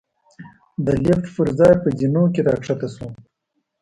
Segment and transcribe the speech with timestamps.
[0.85, 3.09] د لېفټ پر ځای په زېنو کې را کښته شوو.